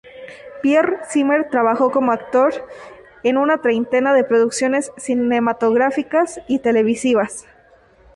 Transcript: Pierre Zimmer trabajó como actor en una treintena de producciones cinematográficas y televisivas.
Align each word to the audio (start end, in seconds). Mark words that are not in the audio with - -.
Pierre 0.63 0.97
Zimmer 1.11 1.47
trabajó 1.51 1.91
como 1.91 2.11
actor 2.11 2.53
en 3.21 3.37
una 3.37 3.61
treintena 3.61 4.15
de 4.15 4.23
producciones 4.23 4.91
cinematográficas 4.97 6.41
y 6.47 6.57
televisivas. 6.57 7.45